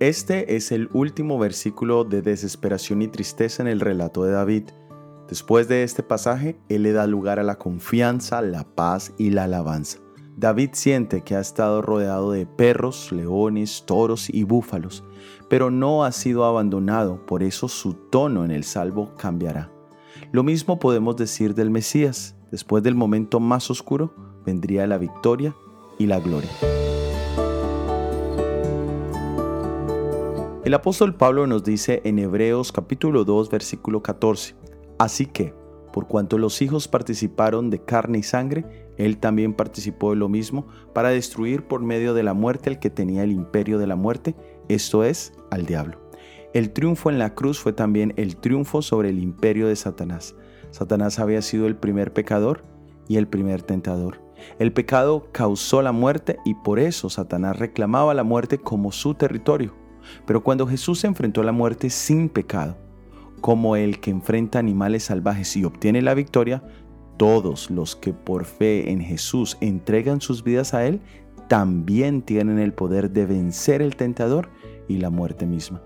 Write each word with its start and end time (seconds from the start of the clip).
Este 0.00 0.56
es 0.56 0.70
el 0.70 0.90
último 0.92 1.38
versículo 1.38 2.04
de 2.04 2.20
desesperación 2.20 3.00
y 3.00 3.08
tristeza 3.08 3.62
en 3.62 3.68
el 3.68 3.80
relato 3.80 4.24
de 4.24 4.32
David. 4.32 4.64
Después 5.28 5.66
de 5.66 5.82
este 5.82 6.02
pasaje, 6.02 6.58
él 6.68 6.82
le 6.82 6.92
da 6.92 7.06
lugar 7.06 7.38
a 7.38 7.42
la 7.42 7.56
confianza, 7.56 8.42
la 8.42 8.64
paz 8.64 9.14
y 9.16 9.30
la 9.30 9.44
alabanza. 9.44 10.00
David 10.36 10.70
siente 10.72 11.22
que 11.22 11.36
ha 11.36 11.40
estado 11.40 11.80
rodeado 11.80 12.32
de 12.32 12.44
perros, 12.44 13.12
leones, 13.12 13.84
toros 13.86 14.28
y 14.28 14.42
búfalos, 14.42 15.04
pero 15.48 15.70
no 15.70 16.04
ha 16.04 16.12
sido 16.12 16.44
abandonado, 16.44 17.24
por 17.24 17.42
eso 17.42 17.68
su 17.68 17.94
tono 17.94 18.44
en 18.44 18.50
el 18.50 18.64
salvo 18.64 19.14
cambiará. 19.16 19.73
Lo 20.32 20.42
mismo 20.42 20.78
podemos 20.78 21.16
decir 21.16 21.54
del 21.54 21.70
Mesías. 21.70 22.36
Después 22.50 22.82
del 22.82 22.94
momento 22.94 23.40
más 23.40 23.70
oscuro, 23.70 24.14
vendría 24.46 24.86
la 24.86 24.98
victoria 24.98 25.54
y 25.98 26.06
la 26.06 26.20
gloria. 26.20 26.50
El 30.64 30.72
apóstol 30.72 31.14
Pablo 31.14 31.46
nos 31.46 31.62
dice 31.62 32.00
en 32.04 32.18
Hebreos 32.18 32.72
capítulo 32.72 33.24
2 33.24 33.50
versículo 33.50 34.02
14, 34.02 34.54
Así 34.98 35.26
que, 35.26 35.52
por 35.92 36.06
cuanto 36.06 36.38
los 36.38 36.62
hijos 36.62 36.88
participaron 36.88 37.68
de 37.68 37.84
carne 37.84 38.18
y 38.18 38.22
sangre, 38.22 38.88
él 38.96 39.18
también 39.18 39.52
participó 39.52 40.10
de 40.10 40.16
lo 40.16 40.28
mismo 40.28 40.66
para 40.94 41.10
destruir 41.10 41.66
por 41.66 41.82
medio 41.82 42.14
de 42.14 42.22
la 42.22 42.34
muerte 42.34 42.70
al 42.70 42.78
que 42.78 42.90
tenía 42.90 43.24
el 43.24 43.32
imperio 43.32 43.78
de 43.78 43.86
la 43.86 43.96
muerte, 43.96 44.34
esto 44.68 45.04
es, 45.04 45.32
al 45.50 45.66
diablo. 45.66 46.03
El 46.54 46.70
triunfo 46.70 47.10
en 47.10 47.18
la 47.18 47.34
cruz 47.34 47.58
fue 47.58 47.72
también 47.72 48.14
el 48.16 48.36
triunfo 48.36 48.80
sobre 48.80 49.08
el 49.08 49.18
imperio 49.18 49.66
de 49.66 49.74
Satanás. 49.74 50.36
Satanás 50.70 51.18
había 51.18 51.42
sido 51.42 51.66
el 51.66 51.74
primer 51.74 52.12
pecador 52.12 52.62
y 53.08 53.16
el 53.16 53.26
primer 53.26 53.62
tentador. 53.62 54.22
El 54.60 54.72
pecado 54.72 55.26
causó 55.32 55.82
la 55.82 55.90
muerte 55.90 56.38
y 56.44 56.54
por 56.54 56.78
eso 56.78 57.10
Satanás 57.10 57.58
reclamaba 57.58 58.14
la 58.14 58.22
muerte 58.22 58.58
como 58.58 58.92
su 58.92 59.14
territorio. 59.14 59.74
Pero 60.26 60.44
cuando 60.44 60.64
Jesús 60.68 61.02
enfrentó 61.02 61.42
la 61.42 61.50
muerte 61.50 61.90
sin 61.90 62.28
pecado, 62.28 62.76
como 63.40 63.74
el 63.74 63.98
que 63.98 64.12
enfrenta 64.12 64.60
animales 64.60 65.02
salvajes 65.02 65.56
y 65.56 65.64
obtiene 65.64 66.02
la 66.02 66.14
victoria, 66.14 66.62
todos 67.16 67.68
los 67.68 67.96
que 67.96 68.12
por 68.12 68.44
fe 68.44 68.92
en 68.92 69.00
Jesús 69.00 69.56
entregan 69.60 70.20
sus 70.20 70.44
vidas 70.44 70.72
a 70.72 70.86
Él, 70.86 71.00
también 71.48 72.22
tienen 72.22 72.60
el 72.60 72.72
poder 72.74 73.10
de 73.10 73.26
vencer 73.26 73.82
el 73.82 73.96
tentador 73.96 74.50
y 74.86 74.98
la 74.98 75.10
muerte 75.10 75.46
misma. 75.46 75.82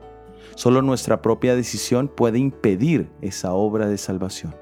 Solo 0.55 0.83
nuestra 0.83 1.23
propia 1.23 1.55
decisión 1.55 2.09
puede 2.09 2.39
impedir 2.39 3.11
esa 3.21 3.53
obra 3.53 3.89
de 3.89 3.99
salvación. 3.99 4.55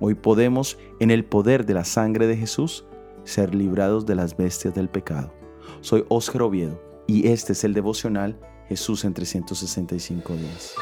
Hoy 0.00 0.14
podemos, 0.14 0.78
en 1.00 1.10
el 1.10 1.24
poder 1.24 1.66
de 1.66 1.74
la 1.74 1.84
sangre 1.84 2.26
de 2.26 2.36
Jesús, 2.36 2.84
ser 3.24 3.54
librados 3.54 4.06
de 4.06 4.14
las 4.14 4.36
bestias 4.36 4.74
del 4.74 4.88
pecado. 4.88 5.32
Soy 5.80 6.04
Óscar 6.08 6.42
Oviedo 6.42 6.80
y 7.06 7.28
este 7.28 7.52
es 7.52 7.64
el 7.64 7.74
devocional 7.74 8.38
Jesús 8.68 9.04
en 9.04 9.14
365 9.14 10.34
días. 10.34 10.74